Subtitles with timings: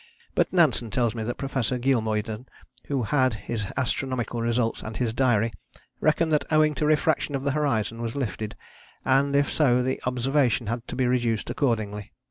[0.33, 2.47] But Nansen tells me that Professor Geelmuyden,
[2.85, 5.53] who had his astronomical results and his diary,
[5.99, 8.55] reckoned that owing to refraction the horizon was lifted,
[9.05, 12.11] and if so the observation had to be reduced accordingly.